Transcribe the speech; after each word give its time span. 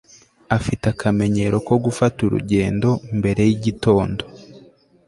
Afite 0.57 0.83
akamenyero 0.93 1.55
ko 1.67 1.73
gufata 1.85 2.19
urugendo 2.27 2.89
mbere 3.19 3.41
yigitondo 3.49 4.23